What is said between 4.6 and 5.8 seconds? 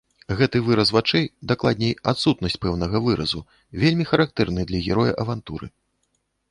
для героя авантуры.